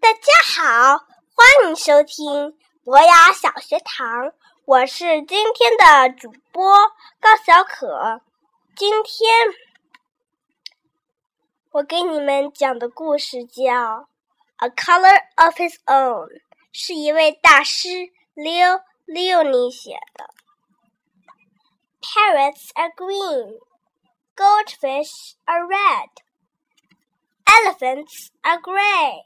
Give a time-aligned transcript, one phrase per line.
[0.00, 4.32] 大家好，欢迎收听博雅小学堂，
[4.64, 6.72] 我是今天的主播
[7.20, 8.20] 高小可。
[8.76, 9.30] 今天
[11.72, 13.62] 我给你们讲的故事叫
[14.58, 16.28] 《A Color of His Own》，
[16.72, 17.88] 是一位大师
[18.34, 20.30] Leo Leoni 写的。
[22.00, 23.58] Parrots are green,
[24.36, 26.08] goldfish are red,
[27.44, 29.24] elephants are gray.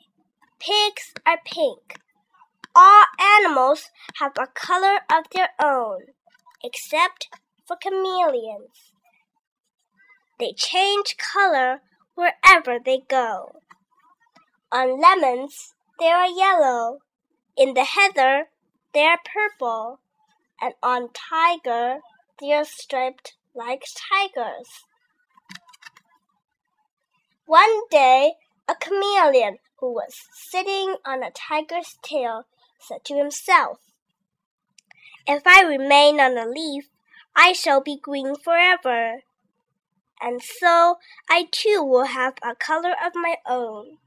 [0.65, 1.99] Pigs are pink.
[2.73, 6.03] All animals have a color of their own,
[6.63, 7.27] except
[7.67, 8.93] for chameleons.
[10.39, 11.81] They change color
[12.15, 13.57] wherever they go.
[14.71, 16.99] On lemons, they are yellow.
[17.57, 18.47] In the heather,
[18.95, 19.99] they are purple.
[20.61, 21.99] And on tiger,
[22.41, 24.69] they are striped like tigers.
[27.47, 28.35] One day,
[28.73, 32.47] a chameleon who was sitting on a tiger's tail,
[32.79, 33.79] said to himself,
[35.27, 36.89] If I remain on a leaf,
[37.37, 39.23] I shall be green forever.
[40.21, 40.99] And so
[41.29, 43.99] I too will have a color of my own.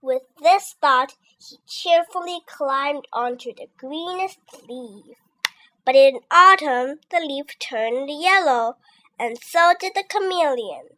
[0.00, 4.38] With this thought, he cheerfully climbed onto the greenest
[4.68, 5.16] leaf.
[5.84, 8.76] But in autumn, the leaf turned yellow,
[9.18, 10.96] and so did the chameleon.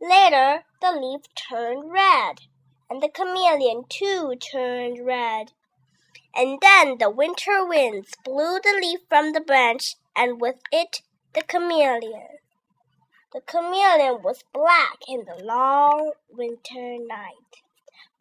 [0.00, 2.42] Later, the leaf turned red
[2.90, 5.52] and the chameleon too turned red.
[6.34, 11.02] And then the winter winds blew the leaf from the branch, and with it
[11.34, 12.38] the chameleon.
[13.32, 17.62] The chameleon was black in the long winter night.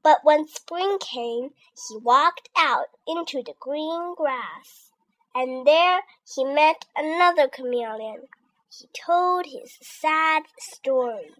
[0.03, 1.51] But when spring came,
[1.89, 4.91] he walked out into the green grass,
[5.33, 6.01] and there
[6.35, 8.23] he met another chameleon.
[8.69, 11.31] He told his sad story.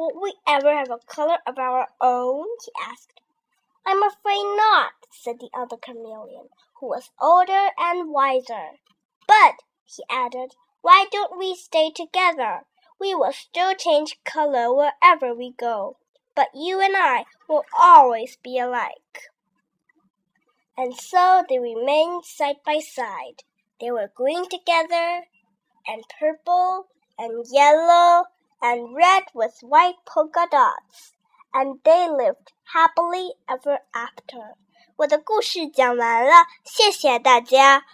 [0.00, 2.46] Will we ever have a color of our own?
[2.64, 3.20] he asked.
[3.84, 8.78] I'm afraid not, said the other chameleon, who was older and wiser.
[9.28, 12.62] But, he added, why don't we stay together?
[12.98, 15.98] We will still change color wherever we go,
[16.34, 19.28] but you and I will always be alike.
[20.78, 23.42] And so they remained side by side.
[23.78, 25.26] They were green together,
[25.86, 26.86] and purple,
[27.18, 28.24] and yellow,
[28.61, 31.13] and red with white polka dots,
[31.51, 34.55] and they lived happily ever after.
[34.97, 37.85] 我的故事讲完了，谢谢大家。